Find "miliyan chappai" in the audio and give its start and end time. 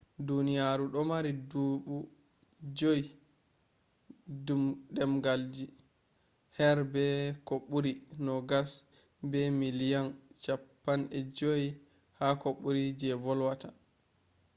9.59-11.19